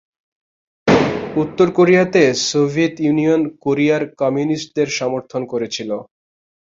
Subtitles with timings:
[1.35, 5.91] উত্তর কোরিয়াতে, Soviet Union কোরিয়ার কমিউনিস্টদের সমর্থন করেছিল।